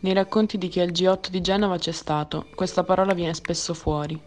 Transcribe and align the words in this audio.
Nei 0.00 0.14
racconti 0.14 0.56
di 0.56 0.68
chi 0.68 0.80
al 0.80 0.88
G8 0.88 1.28
di 1.28 1.42
Genova 1.42 1.76
c'è 1.76 1.92
stato, 1.92 2.46
questa 2.54 2.84
parola 2.84 3.12
viene 3.12 3.34
spesso 3.34 3.74
fuori. 3.74 4.18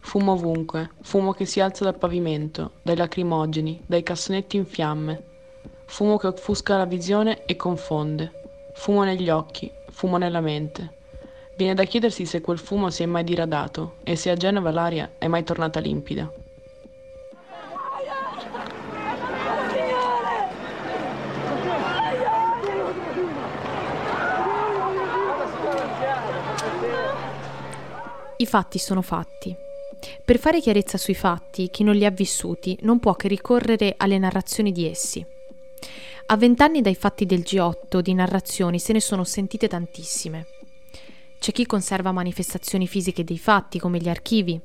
Fumo 0.00 0.32
ovunque, 0.32 0.90
fumo 1.00 1.32
che 1.32 1.46
si 1.46 1.60
alza 1.60 1.84
dal 1.84 1.96
pavimento, 1.96 2.72
dai 2.82 2.94
lacrimogeni, 2.94 3.82
dai 3.86 4.02
cassonetti 4.02 4.56
in 4.56 4.66
fiamme. 4.66 5.22
Fumo 5.86 6.18
che 6.18 6.26
offusca 6.26 6.76
la 6.76 6.84
visione 6.84 7.46
e 7.46 7.56
confonde. 7.56 8.32
Fumo 8.74 9.02
negli 9.02 9.30
occhi, 9.30 9.72
fumo 9.88 10.18
nella 10.18 10.42
mente. 10.42 10.96
Viene 11.56 11.72
da 11.72 11.84
chiedersi 11.84 12.26
se 12.26 12.42
quel 12.42 12.58
fumo 12.58 12.90
si 12.90 13.02
è 13.02 13.06
mai 13.06 13.24
diradato 13.24 13.94
e 14.04 14.14
se 14.14 14.28
a 14.28 14.36
Genova 14.36 14.70
l'aria 14.70 15.12
è 15.16 15.26
mai 15.26 15.42
tornata 15.42 15.80
limpida. 15.80 16.30
I 28.40 28.46
fatti 28.46 28.78
sono 28.78 29.02
fatti. 29.02 29.52
Per 30.24 30.38
fare 30.38 30.60
chiarezza 30.60 30.96
sui 30.96 31.14
fatti, 31.14 31.70
chi 31.70 31.82
non 31.82 31.96
li 31.96 32.04
ha 32.04 32.10
vissuti 32.10 32.78
non 32.82 33.00
può 33.00 33.14
che 33.14 33.26
ricorrere 33.26 33.94
alle 33.96 34.16
narrazioni 34.16 34.70
di 34.70 34.88
essi. 34.88 35.26
A 36.26 36.36
vent'anni 36.36 36.80
dai 36.80 36.94
fatti 36.94 37.26
del 37.26 37.40
G8 37.40 37.98
di 37.98 38.14
narrazioni 38.14 38.78
se 38.78 38.92
ne 38.92 39.00
sono 39.00 39.24
sentite 39.24 39.66
tantissime. 39.66 40.46
C'è 41.40 41.50
chi 41.50 41.66
conserva 41.66 42.12
manifestazioni 42.12 42.86
fisiche 42.86 43.24
dei 43.24 43.38
fatti, 43.38 43.80
come 43.80 43.98
gli 43.98 44.08
archivi, 44.08 44.60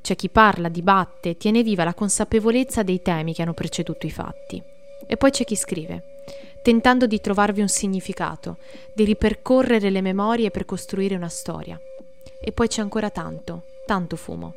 c'è 0.00 0.16
chi 0.16 0.30
parla, 0.30 0.70
dibatte, 0.70 1.36
tiene 1.36 1.62
viva 1.62 1.84
la 1.84 1.92
consapevolezza 1.92 2.82
dei 2.82 3.02
temi 3.02 3.34
che 3.34 3.42
hanno 3.42 3.52
preceduto 3.52 4.06
i 4.06 4.10
fatti. 4.10 4.62
E 5.06 5.16
poi 5.18 5.30
c'è 5.30 5.44
chi 5.44 5.54
scrive, 5.54 6.24
tentando 6.62 7.06
di 7.06 7.20
trovarvi 7.20 7.60
un 7.60 7.68
significato, 7.68 8.56
di 8.94 9.04
ripercorrere 9.04 9.90
le 9.90 10.00
memorie 10.00 10.50
per 10.50 10.64
costruire 10.64 11.14
una 11.14 11.28
storia. 11.28 11.78
E 12.40 12.52
poi 12.52 12.68
c'è 12.68 12.82
ancora 12.82 13.10
tanto, 13.10 13.62
tanto 13.86 14.16
fumo. 14.16 14.54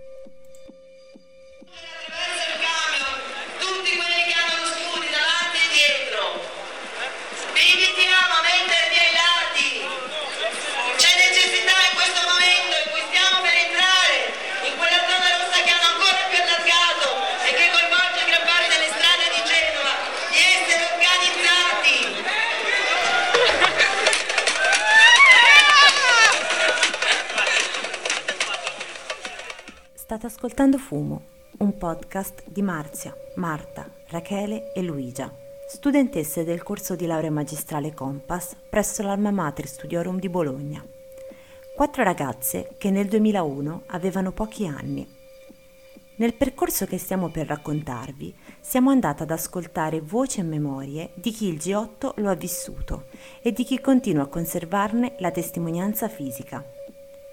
State 30.11 30.25
ascoltando 30.25 30.77
Fumo, 30.77 31.21
un 31.59 31.77
podcast 31.77 32.43
di 32.45 32.61
Marzia, 32.61 33.15
Marta, 33.35 33.89
Rachele 34.07 34.73
e 34.73 34.81
Luigia, 34.81 35.33
studentesse 35.69 36.43
del 36.43 36.63
corso 36.63 36.97
di 36.97 37.05
laurea 37.05 37.31
magistrale 37.31 37.93
Compass 37.93 38.57
presso 38.69 39.03
l'Alma 39.03 39.31
Mater 39.31 39.65
Studiorum 39.65 40.19
di 40.19 40.27
Bologna. 40.27 40.85
Quattro 41.73 42.03
ragazze 42.03 42.75
che 42.77 42.91
nel 42.91 43.07
2001 43.07 43.83
avevano 43.85 44.33
pochi 44.33 44.67
anni. 44.67 45.07
Nel 46.15 46.33
percorso 46.33 46.85
che 46.85 46.97
stiamo 46.97 47.29
per 47.29 47.47
raccontarvi, 47.47 48.35
siamo 48.59 48.89
andate 48.89 49.23
ad 49.23 49.31
ascoltare 49.31 50.01
voci 50.01 50.41
e 50.41 50.43
memorie 50.43 51.11
di 51.13 51.31
chi 51.31 51.47
il 51.47 51.55
G8 51.55 52.15
lo 52.15 52.29
ha 52.29 52.35
vissuto 52.35 53.05
e 53.41 53.53
di 53.53 53.63
chi 53.63 53.79
continua 53.79 54.23
a 54.23 54.27
conservarne 54.27 55.15
la 55.19 55.31
testimonianza 55.31 56.09
fisica. 56.09 56.61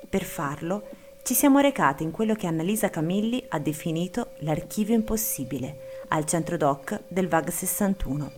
Per 0.08 0.22
farlo, 0.22 1.06
ci 1.28 1.34
siamo 1.34 1.58
recate 1.58 2.04
in 2.04 2.10
quello 2.10 2.34
che 2.34 2.46
Annalisa 2.46 2.88
Camilli 2.88 3.44
ha 3.48 3.58
definito 3.58 4.30
l'archivio 4.38 4.94
impossibile, 4.94 6.06
al 6.08 6.24
centro 6.24 6.56
doc 6.56 7.02
del 7.06 7.28
VAG 7.28 7.50
61. 7.50 8.32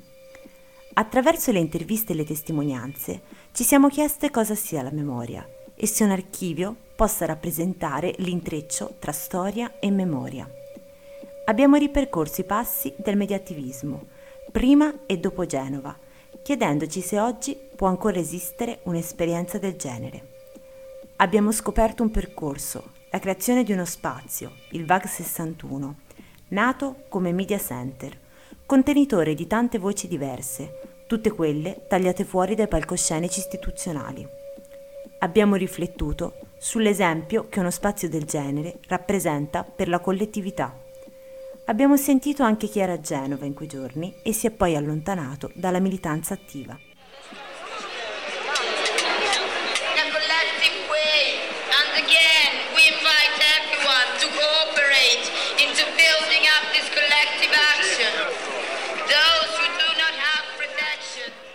Attraverso 0.94 1.52
le 1.52 1.60
interviste 1.60 2.14
e 2.14 2.16
le 2.16 2.24
testimonianze 2.24 3.20
ci 3.52 3.62
siamo 3.62 3.86
chieste 3.86 4.32
cosa 4.32 4.56
sia 4.56 4.82
la 4.82 4.90
memoria 4.90 5.48
e 5.76 5.86
se 5.86 6.02
un 6.02 6.10
archivio 6.10 6.74
possa 6.96 7.26
rappresentare 7.26 8.12
l'intreccio 8.18 8.96
tra 8.98 9.12
storia 9.12 9.78
e 9.78 9.88
memoria. 9.92 10.50
Abbiamo 11.44 11.76
ripercorso 11.76 12.40
i 12.40 12.44
passi 12.44 12.92
del 12.96 13.16
mediativismo, 13.16 14.06
prima 14.50 14.92
e 15.06 15.16
dopo 15.16 15.46
Genova, 15.46 15.96
chiedendoci 16.42 17.00
se 17.02 17.20
oggi 17.20 17.56
può 17.76 17.86
ancora 17.86 18.18
esistere 18.18 18.80
un'esperienza 18.82 19.58
del 19.58 19.76
genere 19.76 20.29
abbiamo 21.20 21.53
scoperto 21.53 22.03
un 22.03 22.10
percorso, 22.10 22.92
la 23.10 23.19
creazione 23.19 23.62
di 23.62 23.72
uno 23.72 23.84
spazio, 23.84 24.53
il 24.70 24.86
VAG 24.86 25.04
61, 25.04 25.97
nato 26.48 27.04
come 27.08 27.32
media 27.32 27.58
center, 27.58 28.19
contenitore 28.64 29.34
di 29.34 29.47
tante 29.47 29.78
voci 29.78 30.09
diverse, 30.09 31.04
tutte 31.06 31.30
quelle 31.30 31.84
tagliate 31.88 32.25
fuori 32.25 32.54
dai 32.54 32.69
palcoscenici 32.69 33.41
istituzionali. 33.41 34.26
Abbiamo 35.19 35.56
riflettuto 35.56 36.36
sull'esempio 36.56 37.48
che 37.50 37.60
uno 37.60 37.70
spazio 37.70 38.09
del 38.09 38.25
genere 38.25 38.78
rappresenta 38.88 39.62
per 39.62 39.88
la 39.88 40.00
collettività. 40.00 40.75
Abbiamo 41.66 41.98
sentito 41.98 42.42
anche 42.42 42.66
chi 42.66 42.80
era 42.80 42.94
a 42.94 43.00
Genova 43.00 43.44
in 43.44 43.53
quei 43.53 43.69
giorni 43.69 44.14
e 44.22 44.32
si 44.32 44.47
è 44.47 44.50
poi 44.50 44.75
allontanato 44.75 45.50
dalla 45.54 45.80
militanza 45.80 46.32
attiva. 46.32 46.78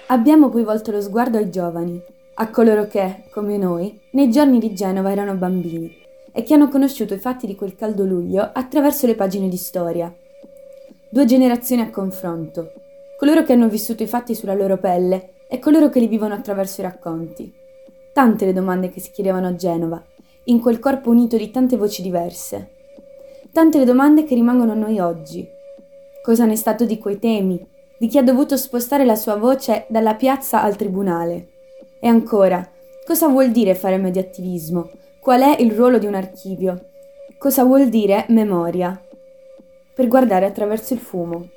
Abbiamo 0.08 0.50
poi 0.50 0.64
volto 0.64 0.92
lo 0.92 1.02
sguardo 1.02 1.40
ai 1.40 1.50
giovani, 1.50 2.00
a 2.36 2.50
coloro 2.52 2.86
che, 2.86 3.24
come 3.32 3.58
noi, 3.58 4.00
nei 4.12 4.30
giorni 4.30 4.60
di 4.60 4.76
Genova 4.76 5.12
erano 5.12 5.34
bambini 5.34 5.92
e 6.32 6.44
che 6.44 6.54
hanno 6.54 6.70
conosciuto 6.70 7.16
i 7.16 7.18
fatti 7.18 7.48
di 7.48 7.56
quel 7.56 7.76
caldo 7.76 8.06
luglio 8.06 8.48
attraverso 8.54 9.08
le 9.08 9.16
pagine 9.16 9.50
di 9.50 9.58
storia. 9.58 10.14
Due 11.10 11.26
generazioni 11.26 11.82
a 11.82 11.90
confronto, 11.90 12.72
coloro 13.18 13.42
che 13.42 13.54
hanno 13.54 13.68
vissuto 13.68 14.04
i 14.04 14.08
fatti 14.08 14.36
sulla 14.36 14.54
loro 14.54 14.78
pelle 14.78 15.32
e 15.48 15.58
coloro 15.58 15.90
che 15.90 16.00
li 16.00 16.08
vivono 16.08 16.36
attraverso 16.36 16.82
i 16.82 16.84
racconti. 16.84 17.52
Tante 18.14 18.46
le 18.46 18.54
domande 18.54 18.90
che 18.90 19.00
si 19.00 19.10
chiedevano 19.10 19.48
a 19.48 19.56
Genova, 19.56 20.04
in 20.46 20.60
quel 20.60 20.78
corpo 20.78 21.10
unito 21.10 21.36
di 21.36 21.50
tante 21.50 21.78
voci 21.78 22.04
diverse. 22.04 22.74
Tante 23.52 23.80
le 23.80 23.86
domande 23.86 24.24
che 24.24 24.36
rimangono 24.36 24.74
a 24.74 24.76
noi 24.76 25.00
oggi. 25.00 25.48
Cosa 26.22 26.46
ne 26.46 26.54
è 26.54 26.58
stato 26.58 26.86
di 26.86 27.00
quei 27.00 27.18
temi, 27.18 27.74
di 27.98 28.08
chi 28.08 28.18
ha 28.18 28.24
dovuto 28.24 28.58
spostare 28.58 29.06
la 29.06 29.16
sua 29.16 29.36
voce 29.36 29.86
dalla 29.90 30.16
piazza 30.16 30.62
al 30.62 30.76
tribunale. 30.76 31.48
E 32.00 32.08
ancora, 32.08 32.68
cosa 33.06 33.28
vuol 33.28 33.52
dire 33.52 33.76
fare 33.76 33.98
mediattivismo? 33.98 34.92
Qual 35.20 35.42
è 35.42 35.62
il 35.62 35.72
ruolo 35.72 35.98
di 35.98 36.06
un 36.06 36.16
archivio? 36.16 36.90
Cosa 37.38 37.64
vuol 37.64 37.90
dire 37.90 38.26
memoria? 38.30 39.02
Per 39.94 40.08
guardare 40.08 40.46
attraverso 40.46 40.94
il 40.94 41.00
fumo. 41.00 41.50